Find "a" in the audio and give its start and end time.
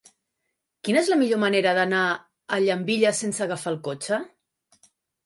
2.09-2.59